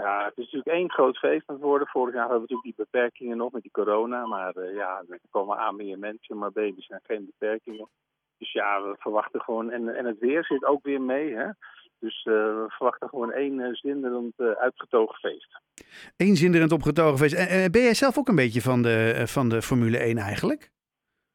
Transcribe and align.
Ja, 0.00 0.24
het 0.24 0.38
is 0.38 0.44
natuurlijk 0.44 0.76
één 0.76 0.90
groot 0.90 1.18
feest 1.18 1.48
aan 1.48 1.54
het 1.54 1.64
worden. 1.64 1.88
Vorig 1.88 2.14
jaar 2.14 2.28
hadden 2.28 2.40
we 2.40 2.46
natuurlijk 2.48 2.76
die 2.76 2.86
beperkingen 2.86 3.36
nog 3.36 3.52
met 3.52 3.62
die 3.62 3.70
corona. 3.70 4.26
Maar 4.26 4.56
uh, 4.56 4.74
ja, 4.74 5.02
er 5.08 5.18
komen 5.30 5.58
aan 5.58 5.76
meer 5.76 5.98
mensen, 5.98 6.38
maar 6.38 6.52
baby's 6.52 6.86
zijn 6.86 7.00
geen 7.02 7.26
beperkingen. 7.26 7.88
Dus 8.38 8.52
ja, 8.52 8.82
we 8.82 8.94
verwachten 8.98 9.40
gewoon. 9.40 9.70
En, 9.70 9.96
en 9.96 10.04
het 10.04 10.18
weer 10.18 10.44
zit 10.44 10.64
ook 10.64 10.82
weer 10.82 11.00
mee. 11.00 11.34
Hè? 11.34 11.48
Dus 12.00 12.24
uh, 12.24 12.34
we 12.34 12.64
verwachten 12.68 13.08
gewoon 13.08 13.32
één 13.32 13.58
uh, 13.58 13.74
zinderend 13.74 14.32
uh, 14.36 14.50
uitgetogen 14.50 15.18
feest. 15.18 15.60
Eén 16.16 16.36
zinderend 16.36 16.72
opgetogen 16.72 17.18
feest. 17.18 17.34
En, 17.34 17.72
ben 17.72 17.82
jij 17.82 17.94
zelf 17.94 18.18
ook 18.18 18.28
een 18.28 18.34
beetje 18.34 18.60
van 18.60 18.82
de, 18.82 19.22
van 19.26 19.48
de 19.48 19.62
Formule 19.62 19.98
1 19.98 20.18
eigenlijk? 20.18 20.70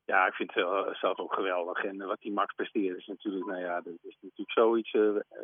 Ja, 0.06 0.28
ik 0.28 0.34
vind 0.34 0.54
het 0.54 0.98
zelf 0.98 1.20
ook 1.20 1.34
geweldig. 1.34 1.84
En 1.84 1.98
wat 1.98 2.22
die 2.22 2.32
Max 2.32 2.54
presteert 2.54 2.98
is 2.98 3.06
natuurlijk, 3.06 3.46
nou 3.46 3.60
ja, 3.60 3.82
dat 3.82 3.94
is 4.02 4.18
natuurlijk 4.22 4.52
zoiets 4.52 4.92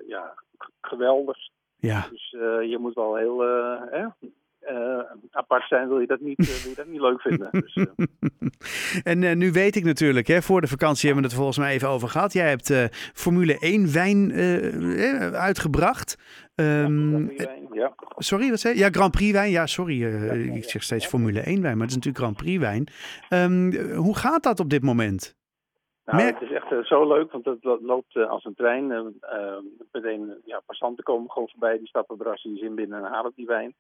ja, 0.08 0.34
geweldigs. 0.82 1.52
Ja. 1.78 2.08
Dus 2.12 2.21
je 2.70 2.78
moet 2.80 2.94
wel 2.94 3.16
heel 3.16 3.44
eh, 3.44 4.06
uh, 4.72 5.00
apart 5.32 5.68
zijn, 5.68 5.88
wil 5.88 6.00
je 6.00 6.08
dat 6.08 6.20
niet, 6.20 6.40
uh, 6.40 6.46
wil 6.48 6.70
je 6.70 6.76
dat 6.76 6.88
niet 6.88 7.02
leuk 7.02 7.22
vinden. 7.22 7.50
Dus, 7.62 7.76
uh. 7.76 7.86
en 9.04 9.38
nu 9.38 9.52
weet 9.52 9.76
ik 9.76 9.84
natuurlijk, 9.84 10.28
hè, 10.28 10.42
voor 10.42 10.62
de 10.62 10.68
vakantie 10.68 11.06
hebben 11.06 11.24
we 11.24 11.30
het 11.30 11.38
volgens 11.38 11.58
mij 11.58 11.74
even 11.74 11.90
over 11.90 12.10
gehad. 12.10 12.34
Jij 12.34 12.50
hebt 12.50 12.74
Formule 13.14 13.60
1 13.60 13.94
wijn 13.94 14.34
uitgebracht. 15.34 16.18
Um, 16.56 17.32
ja, 17.32 17.50
ja. 17.72 17.94
Sorry, 18.18 18.50
wat 18.50 18.60
zei 18.60 18.74
je? 18.74 18.80
Ja, 18.80 18.90
Grand 18.90 19.12
Prix 19.12 19.32
wijn. 19.32 19.52
Ja, 19.52 19.66
sorry. 19.66 20.04
ik 20.56 20.70
zeg 20.70 20.84
steeds 20.84 21.08
Formule 21.08 21.40
1 21.42 21.62
wijn, 21.62 21.78
maar 21.78 21.88
het 21.88 21.90
is 21.90 21.96
natuurlijk 21.96 22.24
Grand 22.24 22.38
Prix 22.38 22.60
wijn. 22.60 22.88
Um, 23.30 23.76
hoe 23.96 24.18
gaat 24.18 24.44
dat 24.44 24.60
op 24.60 24.70
dit 24.70 24.84
moment? 24.84 25.36
Nou, 26.12 26.24
het 26.24 26.42
is 26.42 26.52
echt 26.52 26.72
uh, 26.72 26.84
zo 26.84 27.08
leuk, 27.08 27.32
want 27.32 27.46
het 27.46 27.64
loopt 27.64 28.16
uh, 28.16 28.30
als 28.30 28.46
een 28.46 28.56
trein. 28.56 28.90
Uh, 28.90 29.58
meteen, 29.92 30.42
ja, 30.46 30.62
passanten 30.66 31.04
komen 31.04 31.32
gewoon 31.32 31.50
voorbij, 31.50 31.78
die 31.78 31.88
stappen 31.88 32.18
brassies 32.18 32.62
in 32.62 32.76
binnen 32.76 33.06
en 33.06 33.12
halen 33.12 33.32
die 33.36 33.46
wijn. 33.46 33.76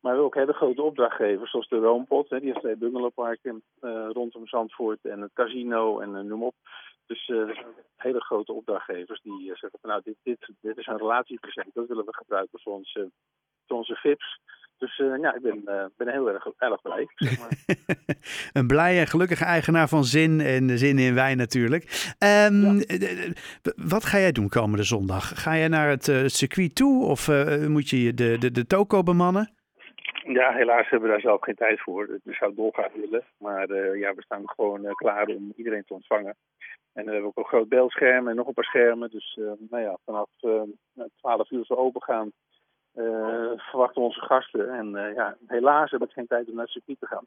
Maar 0.00 0.14
we 0.14 0.20
hebben 0.20 0.24
ook 0.24 0.34
hele 0.34 0.52
grote 0.52 0.82
opdrachtgevers, 0.82 1.50
zoals 1.50 1.68
de 1.68 1.76
Roompot. 1.76 2.30
Hè, 2.30 2.38
die 2.38 2.48
heeft 2.48 2.60
twee 2.60 2.76
bungalowparken 2.76 3.62
rondom 4.12 4.46
Zandvoort 4.46 5.04
en 5.04 5.20
het 5.20 5.32
casino 5.32 6.00
en 6.00 6.26
noem 6.26 6.42
op. 6.42 6.54
Dus 7.06 7.24
zijn 7.24 7.56
hele 7.96 8.20
grote 8.20 8.52
opdrachtgevers 8.52 9.20
die 9.22 9.46
zeggen 9.46 9.78
van 9.80 9.90
nou, 9.90 10.00
dit, 10.04 10.16
dit, 10.22 10.50
dit 10.60 10.76
is 10.76 10.86
een 10.86 10.98
relatiepresent, 10.98 11.74
dat 11.74 11.86
willen 11.86 12.04
we 12.04 12.14
gebruiken 12.14 12.60
voor 12.60 12.72
onze, 12.72 13.10
voor 13.66 13.76
onze 13.76 13.94
VIP's. 13.94 14.40
Dus 14.78 14.98
uh, 14.98 15.18
ja, 15.20 15.34
ik 15.34 15.42
ben, 15.42 15.62
uh, 15.66 15.84
ben 15.96 16.08
heel 16.08 16.30
erg, 16.30 16.46
erg 16.58 16.82
blij. 16.82 17.08
Zeg 17.14 17.38
maar. 17.38 17.76
een 18.60 18.66
blij 18.66 18.98
en 18.98 19.06
gelukkige 19.06 19.44
eigenaar 19.44 19.88
van 19.88 20.04
zin 20.04 20.40
en 20.40 20.78
zin 20.78 20.98
in 20.98 21.14
wijn 21.14 21.36
natuurlijk. 21.36 22.14
Um, 22.50 22.78
ja. 22.78 23.32
Wat 23.76 24.04
ga 24.04 24.18
jij 24.18 24.32
doen 24.32 24.48
komende 24.48 24.84
zondag? 24.84 25.42
Ga 25.42 25.56
jij 25.56 25.68
naar 25.68 25.88
het 25.88 26.08
uh, 26.08 26.26
circuit 26.26 26.74
toe 26.74 27.04
of 27.04 27.28
moet 27.68 27.88
je 27.88 28.14
de, 28.14 28.38
de, 28.38 28.50
de 28.50 28.66
toko 28.66 29.02
bemannen? 29.02 29.50
Ja, 30.24 30.52
helaas 30.52 30.88
hebben 30.88 31.08
we 31.08 31.14
daar 31.14 31.24
zelf 31.24 31.42
geen 31.42 31.54
tijd 31.54 31.80
voor. 31.80 32.18
Ik 32.24 32.34
zou 32.34 32.54
dolgraag 32.54 32.92
willen. 32.92 33.24
Maar 33.38 33.74
ja, 33.96 34.14
we 34.14 34.22
staan 34.22 34.42
gewoon 34.48 34.94
klaar 34.94 35.26
om 35.26 35.52
iedereen 35.56 35.84
te 35.84 35.94
ontvangen. 35.94 36.36
En 36.92 37.04
we 37.04 37.10
hebben 37.10 37.28
ook 37.28 37.36
een 37.36 37.44
groot 37.44 37.68
beeldscherm 37.68 38.28
en 38.28 38.36
nog 38.36 38.46
een 38.46 38.54
paar 38.54 38.64
schermen. 38.64 39.10
Dus 39.10 39.38
nou 39.70 39.82
ja, 39.82 39.96
vanaf 40.04 40.28
12 41.16 41.50
uur 41.50 41.64
zo 41.64 41.74
open 41.74 42.02
gaan 42.02 42.32
verwachten 43.56 44.02
onze 44.02 44.20
gasten. 44.20 44.70
En 44.70 44.94
uh, 44.94 45.14
ja, 45.14 45.36
helaas 45.46 45.90
heb 45.90 46.02
ik 46.02 46.10
geen 46.10 46.26
tijd 46.26 46.48
om 46.48 46.54
naar 46.54 46.64
het 46.64 46.72
circuit 46.72 47.00
te 47.00 47.06
gaan. 47.06 47.24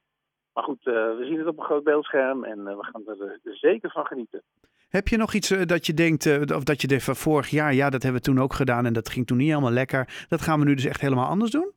Maar 0.54 0.64
goed, 0.64 0.86
uh, 0.86 0.94
we 0.94 1.26
zien 1.26 1.38
het 1.38 1.48
op 1.48 1.58
een 1.58 1.64
groot 1.64 1.84
beeldscherm 1.84 2.44
en 2.44 2.64
we 2.64 2.84
gaan 2.84 3.04
er 3.08 3.40
zeker 3.44 3.92
van 3.92 4.06
genieten. 4.06 4.42
Heb 4.90 5.08
je 5.08 5.18
nog 5.18 5.34
iets 5.34 5.66
dat 5.66 5.86
je 5.86 5.94
denkt, 5.94 6.52
of 6.56 6.64
dat 6.64 6.82
je 6.82 6.88
denkt 6.88 7.04
van 7.04 7.16
vorig 7.16 7.50
jaar, 7.50 7.74
ja, 7.74 7.90
dat 7.90 8.04
hebben 8.04 8.22
we 8.22 8.28
toen 8.28 8.40
ook 8.40 8.54
gedaan 8.54 8.86
en 8.86 8.94
dat 8.94 9.10
ging 9.10 9.28
toen 9.28 9.38
niet 9.38 9.50
helemaal 9.50 9.72
lekker. 9.72 10.26
Dat 10.28 10.42
gaan 10.42 10.60
we 10.60 10.66
nu 10.66 10.76
dus 10.76 10.86
echt 10.86 11.02
helemaal 11.02 11.28
anders 11.28 11.52
doen? 11.52 11.72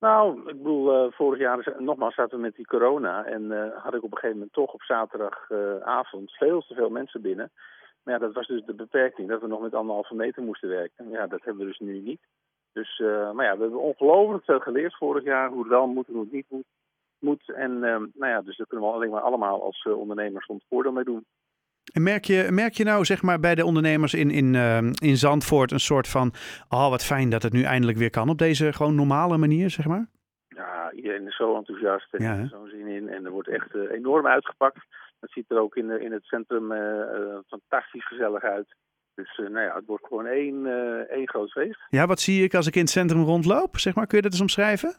Nou, 0.00 0.38
ik 0.38 0.56
bedoel, 0.56 1.10
vorig 1.10 1.38
jaar, 1.38 1.74
nogmaals, 1.78 2.14
zaten 2.14 2.36
we 2.36 2.42
met 2.42 2.54
die 2.54 2.66
corona. 2.66 3.24
En 3.24 3.72
had 3.74 3.94
ik 3.94 4.02
op 4.02 4.12
een 4.12 4.18
gegeven 4.18 4.36
moment 4.36 4.52
toch 4.52 4.72
op 4.72 4.82
zaterdagavond 4.82 6.32
veel 6.32 6.60
te 6.60 6.74
veel 6.74 6.90
mensen 6.90 7.20
binnen. 7.22 7.50
Maar 8.02 8.14
ja, 8.14 8.20
dat 8.20 8.34
was 8.34 8.46
dus 8.46 8.64
de 8.64 8.74
beperking, 8.74 9.28
dat 9.28 9.40
we 9.40 9.46
nog 9.46 9.60
met 9.60 9.74
anderhalve 9.74 10.14
meter 10.14 10.42
moesten 10.42 10.68
werken. 10.68 11.10
Ja, 11.10 11.26
dat 11.26 11.44
hebben 11.44 11.62
we 11.62 11.68
dus 11.68 11.78
nu 11.78 12.00
niet. 12.00 12.20
Dus, 12.78 12.98
uh, 12.98 13.32
maar 13.32 13.44
ja, 13.44 13.56
we 13.56 13.62
hebben 13.62 13.80
ongelooflijk 13.80 14.44
veel 14.44 14.60
geleerd 14.60 14.96
vorig 14.96 15.24
jaar, 15.24 15.48
hoe 15.48 15.58
het 15.58 15.68
wel 15.68 15.86
moet 15.86 16.06
en 16.06 16.12
hoe 16.12 16.22
het 16.22 16.32
niet 16.32 16.46
moet. 16.48 16.66
moet. 17.18 17.52
En 17.54 17.70
uh, 17.70 17.80
nou 17.80 18.32
ja, 18.32 18.42
dus 18.42 18.56
daar 18.56 18.66
kunnen 18.66 18.88
we 18.88 18.94
alleen 18.94 19.10
maar 19.10 19.20
allemaal 19.20 19.62
als 19.62 19.84
uh, 19.84 19.98
ondernemers 19.98 20.46
ons 20.46 20.64
voordeel 20.68 20.92
mee 20.92 21.04
doen. 21.04 21.24
En 21.92 22.02
merk 22.02 22.24
je, 22.24 22.48
merk 22.50 22.72
je 22.72 22.84
nou 22.84 23.04
zeg 23.04 23.22
maar 23.22 23.40
bij 23.40 23.54
de 23.54 23.64
ondernemers 23.64 24.14
in, 24.14 24.30
in, 24.30 24.54
in 24.94 25.16
Zandvoort 25.16 25.70
een 25.70 25.80
soort 25.80 26.08
van, 26.08 26.32
oh 26.68 26.88
wat 26.88 27.04
fijn 27.04 27.30
dat 27.30 27.42
het 27.42 27.52
nu 27.52 27.62
eindelijk 27.62 27.98
weer 27.98 28.10
kan 28.10 28.28
op 28.28 28.38
deze 28.38 28.72
gewoon 28.72 28.94
normale 28.94 29.36
manier, 29.36 29.70
zeg 29.70 29.86
maar? 29.86 30.06
Ja, 30.48 30.92
iedereen 30.92 31.26
is 31.26 31.36
zo 31.36 31.56
enthousiast 31.56 32.14
en 32.14 32.22
ja, 32.22 32.38
er 32.38 32.48
zo'n 32.48 32.68
zin 32.68 32.86
in 32.86 33.08
en 33.08 33.24
er 33.24 33.30
wordt 33.30 33.48
echt 33.48 33.74
enorm 33.74 34.26
uitgepakt. 34.26 34.84
Dat 35.20 35.30
ziet 35.30 35.50
er 35.50 35.60
ook 35.60 35.76
in, 35.76 36.00
in 36.00 36.12
het 36.12 36.24
centrum 36.24 36.72
fantastisch 37.46 38.06
gezellig 38.06 38.42
uit. 38.42 38.74
Dus 39.18 39.38
uh, 39.38 39.48
nou 39.48 39.64
ja, 39.66 39.74
het 39.74 39.86
wordt 39.86 40.06
gewoon 40.06 40.26
één, 40.26 40.54
uh, 40.66 41.10
één 41.10 41.28
groot 41.28 41.50
feest. 41.50 41.80
Ja, 41.90 42.06
wat 42.06 42.20
zie 42.20 42.44
ik 42.44 42.54
als 42.54 42.66
ik 42.66 42.74
in 42.74 42.80
het 42.80 42.90
centrum 42.90 43.22
rondloop? 43.22 43.78
Zeg 43.78 43.94
maar, 43.94 44.06
kun 44.06 44.16
je 44.16 44.22
dat 44.22 44.32
eens 44.32 44.40
omschrijven? 44.40 44.94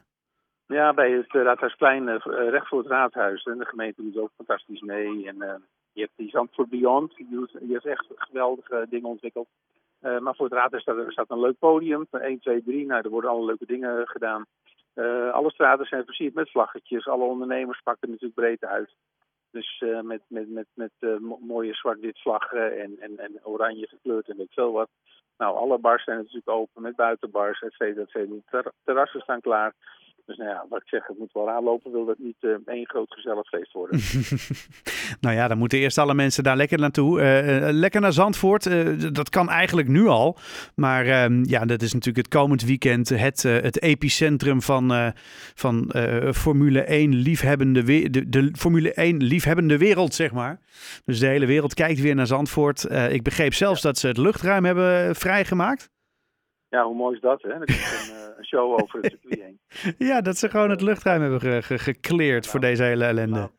Ja, 0.67 0.93
bij 0.93 1.11
het 1.11 1.31
Raadhuisplein, 1.31 2.07
uh, 2.07 2.49
recht 2.49 2.67
voor 2.67 2.79
het 2.79 2.87
raadhuis. 2.87 3.43
En 3.43 3.57
de 3.57 3.65
gemeente 3.65 4.01
doet 4.01 4.17
ook 4.17 4.31
fantastisch 4.35 4.81
mee. 4.81 5.27
En 5.27 5.35
je 5.93 6.01
hebt 6.01 6.13
die 6.15 6.29
Zandvoort 6.29 6.69
Beyond, 6.69 7.15
die, 7.15 7.27
doet, 7.29 7.51
die 7.59 7.71
heeft 7.71 7.85
echt 7.85 8.05
geweldige 8.15 8.85
dingen 8.89 9.09
ontwikkeld. 9.09 9.47
maar 9.99 10.35
voor 10.35 10.45
het 10.45 10.53
raadhuis 10.53 10.83
staat, 10.83 10.97
staat 11.07 11.29
een 11.29 11.39
leuk 11.39 11.59
podium 11.59 12.07
van 12.09 12.19
1, 12.19 12.39
2, 12.39 12.63
3. 12.63 12.85
Nou, 12.85 13.01
er 13.03 13.09
worden 13.09 13.29
alle 13.29 13.45
leuke 13.45 13.65
dingen 13.65 14.07
gedaan. 14.07 14.45
alle 15.31 15.51
straten 15.51 15.85
zijn 15.85 16.05
versierd 16.05 16.33
met 16.33 16.51
vlaggetjes. 16.51 17.07
Alle 17.07 17.23
ondernemers 17.23 17.81
pakken 17.83 18.09
natuurlijk 18.09 18.39
breed 18.39 18.65
uit. 18.65 18.89
Dus 19.51 19.81
uh, 19.81 20.01
met, 20.01 20.21
met, 20.27 20.49
met, 20.49 20.67
met 20.73 20.91
uh, 20.99 21.17
mooie 21.39 21.73
zwart-wit 21.73 22.21
vlaggen 22.21 22.79
en, 22.79 22.99
en, 22.99 23.17
en 23.17 23.39
oranje 23.43 23.87
gekleurd 23.87 24.29
en 24.29 24.37
weet 24.37 24.53
veel 24.53 24.71
wat. 24.71 24.89
Nou, 25.37 25.57
alle 25.57 25.77
bars 25.77 26.03
zijn 26.03 26.17
natuurlijk 26.17 26.49
open 26.49 26.81
met 26.81 26.95
buitenbars, 26.95 27.59
et 27.59 27.73
cetera, 27.73 28.01
et 28.01 28.09
cetera. 28.09 28.39
Ter 28.49 28.71
terrassen 28.83 29.21
staan 29.21 29.41
klaar. 29.41 29.73
Dus 30.29 30.37
nou 30.37 30.49
ja, 30.49 30.65
wat 30.69 30.81
ik 30.81 30.87
zeg, 30.87 31.07
het 31.07 31.17
moet 31.17 31.31
wel 31.33 31.49
aanlopen, 31.49 31.91
wil 31.91 32.05
dat 32.05 32.17
niet 32.17 32.35
uh, 32.39 32.55
één 32.65 32.87
groot 32.87 33.13
gezellig 33.13 33.47
feest 33.47 33.73
worden. 33.73 33.99
nou 35.21 35.35
ja, 35.35 35.47
dan 35.47 35.57
moeten 35.57 35.79
eerst 35.79 35.97
alle 35.97 36.13
mensen 36.13 36.43
daar 36.43 36.57
lekker 36.57 36.79
naartoe. 36.79 37.19
Uh, 37.19 37.57
uh, 37.57 37.69
lekker 37.71 38.01
naar 38.01 38.13
Zandvoort, 38.13 38.63
dat 39.13 39.29
kan 39.29 39.49
eigenlijk 39.49 39.87
nu 39.87 40.07
al. 40.07 40.37
Maar 40.75 41.05
ehm, 41.05 41.43
ja, 41.43 41.65
dat 41.65 41.81
is 41.81 41.93
natuurlijk 41.93 42.25
het 42.25 42.35
komend 42.35 42.63
weekend 42.63 43.09
het, 43.09 43.43
het 43.43 43.81
epicentrum 43.81 44.61
van, 44.61 45.13
van 45.55 45.91
Formule 46.33 46.81
1 46.81 47.15
liefhebbende, 47.15 48.09
de, 48.09 48.29
de 48.29 48.51
Formule 48.53 48.93
1 48.93 49.23
liefhebbende 49.23 49.77
wereld, 49.77 50.13
zeg 50.13 50.31
maar. 50.31 50.59
Dus 51.05 51.19
de 51.19 51.27
hele 51.27 51.45
wereld 51.45 51.73
kijkt 51.73 51.99
weer 51.99 52.15
naar 52.15 52.27
Zandvoort. 52.27 52.91
ik 52.91 53.23
begreep 53.23 53.53
zelfs 53.53 53.81
ja. 53.81 53.87
dat 53.87 53.97
ze 53.97 54.07
het 54.07 54.17
luchtruim 54.17 54.65
hebben 54.65 55.15
vrijgemaakt. 55.15 55.89
Ja, 56.69 56.83
hoe 56.85 56.95
mooi 56.95 57.15
is 57.15 57.21
dat, 57.21 57.41
hè? 57.41 57.49
Dan 57.49 57.57
komt 57.57 58.09
een, 58.09 58.37
een 58.37 58.45
show 58.45 58.81
over 58.81 58.99
het 59.01 59.11
circuit 59.11 59.41
heen. 59.41 59.59
ja, 60.09 60.21
dat 60.21 60.37
ze 60.37 60.49
gewoon 60.49 60.69
het 60.69 60.81
luchtruim 60.81 61.21
hebben 61.21 61.39
ge 61.39 61.61
ge 61.61 61.77
gekleerd 61.77 62.41
nou, 62.41 62.51
voor 62.51 62.59
deze 62.59 62.83
hele 62.83 63.05
ellende. 63.05 63.35
Nou, 63.35 63.49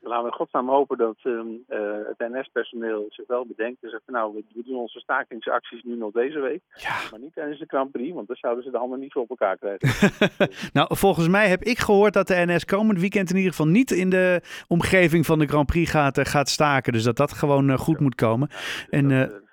laten 0.00 0.24
we 0.24 0.32
godsnaam 0.32 0.68
hopen 0.68 0.98
dat 0.98 1.16
um, 1.24 1.64
uh, 1.68 1.78
het 2.06 2.32
NS-personeel 2.32 3.06
zich 3.08 3.26
wel 3.26 3.46
bedenkt 3.46 3.82
en 3.82 3.90
zegt, 3.90 4.02
nou, 4.06 4.34
we, 4.34 4.44
we, 4.54 4.62
doen 4.64 4.76
onze 4.76 4.98
stakingsacties 4.98 5.82
nu 5.82 5.96
nog 5.96 6.12
deze 6.12 6.40
week, 6.40 6.60
ja. 6.74 6.94
maar 7.10 7.20
niet 7.20 7.34
tijdens 7.34 7.58
de 7.58 7.64
Grand 7.66 7.90
Prix, 7.90 8.14
want 8.14 8.26
dan 8.26 8.36
zouden 8.36 8.64
ze 8.64 8.70
de 8.70 8.78
handen 8.78 9.00
niet 9.00 9.12
voor 9.12 9.22
op 9.22 9.30
elkaar 9.30 9.56
krijgen. 9.56 10.12
nou, 10.72 10.96
volgens 10.96 11.28
mij 11.28 11.48
heb 11.48 11.62
ik 11.62 11.78
gehoord 11.78 12.12
dat 12.12 12.26
de 12.26 12.44
NS 12.46 12.64
komend 12.64 13.00
weekend 13.00 13.30
in 13.30 13.36
ieder 13.36 13.50
geval 13.50 13.66
niet 13.66 13.90
in 13.90 14.10
de 14.10 14.40
omgeving 14.68 15.26
van 15.26 15.38
de 15.38 15.46
Grand 15.46 15.66
Prix 15.66 15.90
gaat, 15.90 16.28
gaat 16.28 16.48
staken, 16.48 16.92
dus 16.92 17.04
dat 17.04 17.16
dat 17.16 17.32
gewoon 17.32 17.70
uh, 17.70 17.78
goed 17.78 17.96
ja. 17.96 18.02
moet 18.02 18.14
komen. 18.14 18.48
Ja, 18.50 18.56
dus 18.56 19.00
en 19.00 19.08
dat, 19.08 19.44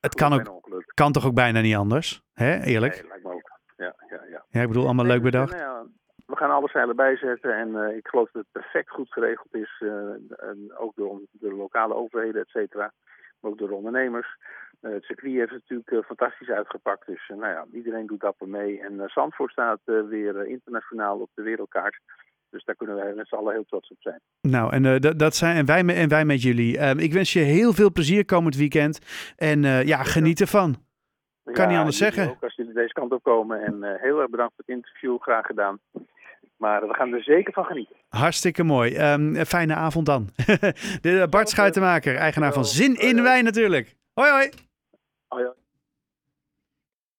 het 0.00 0.14
kan, 0.14 0.32
ook, 0.32 0.57
kan 1.02 1.12
toch 1.12 1.26
ook 1.26 1.34
bijna 1.34 1.60
niet 1.60 1.76
anders, 1.76 2.22
hè? 2.32 2.50
Eerlijk? 2.62 2.94
Nee, 2.94 3.08
lijkt 3.08 3.24
me 3.24 3.32
ook. 3.32 3.50
Ja, 3.76 3.94
ja, 4.10 4.20
ja. 4.30 4.44
ja 4.48 4.60
ik 4.60 4.68
bedoel, 4.68 4.84
allemaal 4.84 5.04
leuk 5.04 5.22
bedacht. 5.22 5.52
Ja, 5.52 5.86
we 6.26 6.36
gaan 6.36 6.50
alle 6.50 6.68
zeilen 6.68 6.96
bijzetten 6.96 7.52
en 7.56 7.68
uh, 7.68 7.96
ik 7.96 8.08
geloof 8.08 8.30
dat 8.32 8.42
het 8.42 8.62
perfect 8.62 8.90
goed 8.90 9.12
geregeld 9.12 9.54
is. 9.54 9.82
Uh, 9.84 9.90
en 10.50 10.72
ook 10.78 10.92
door 10.96 11.20
de 11.30 11.52
lokale 11.52 11.94
overheden, 11.94 12.40
et 12.40 12.48
cetera. 12.48 12.92
Maar 13.40 13.50
ook 13.50 13.58
door 13.58 13.68
de 13.68 13.74
ondernemers. 13.74 14.36
Uh, 14.80 14.92
het 14.92 15.04
circuit 15.04 15.34
heeft 15.34 15.50
het 15.50 15.62
natuurlijk 15.68 16.06
fantastisch 16.06 16.50
uitgepakt. 16.50 17.06
Dus 17.06 17.28
nou 17.28 17.52
ja, 17.52 17.66
iedereen 17.72 18.06
doet 18.06 18.20
dapper 18.20 18.48
mee. 18.48 18.80
En 18.80 19.02
Zandvoort 19.06 19.52
staat 19.52 19.80
weer 19.84 20.46
internationaal 20.46 21.18
op 21.18 21.30
de 21.34 21.42
wereldkaart. 21.42 21.98
Dus 22.50 22.64
daar 22.64 22.76
kunnen 22.76 22.96
wij 22.96 23.14
met 23.14 23.28
z'n 23.28 23.34
allen 23.34 23.52
heel 23.52 23.64
trots 23.64 23.90
op 23.90 23.96
zijn. 24.00 24.20
Nou, 24.40 24.72
en, 24.72 24.84
uh, 24.84 24.96
dat 25.16 25.34
zijn 25.34 25.56
en 25.56 25.66
wij, 25.66 25.86
en 25.86 26.08
wij 26.08 26.24
met 26.24 26.42
jullie. 26.42 26.78
Ik 26.78 27.12
wens 27.12 27.32
je 27.32 27.40
heel 27.40 27.72
veel 27.72 27.92
plezier 27.92 28.24
komend 28.24 28.56
weekend. 28.56 28.98
En 29.36 29.62
uh, 29.62 29.84
ja, 29.84 30.02
geniet 30.02 30.40
ervan. 30.40 30.86
Kan 31.52 31.64
ja, 31.64 31.70
niet 31.70 31.78
anders 31.78 31.96
zeggen. 31.96 32.30
Ook 32.30 32.42
als 32.42 32.54
jullie 32.54 32.72
deze 32.72 32.92
kant 32.92 33.12
op 33.12 33.22
komen. 33.22 33.62
En 33.62 33.74
uh, 33.80 33.90
heel 34.00 34.20
erg 34.20 34.30
bedankt 34.30 34.54
voor 34.54 34.64
het 34.66 34.76
interview. 34.76 35.18
Graag 35.20 35.46
gedaan. 35.46 35.78
Maar 36.56 36.88
we 36.88 36.94
gaan 36.94 37.12
er 37.12 37.22
zeker 37.22 37.52
van 37.52 37.64
genieten. 37.64 37.96
Hartstikke 38.08 38.64
mooi. 38.64 39.12
Um, 39.12 39.34
fijne 39.34 39.74
avond 39.74 40.06
dan. 40.06 40.28
de 41.00 41.26
Bart 41.30 41.48
Schuitenmaker, 41.48 42.16
eigenaar 42.16 42.52
van 42.52 42.64
Zin 42.64 42.94
in 42.94 43.22
Wijn 43.22 43.44
natuurlijk. 43.44 43.96
Hoi 44.14 44.30
hoi. 44.30 44.50
hoi, 45.28 45.44
hoi. 45.44 45.57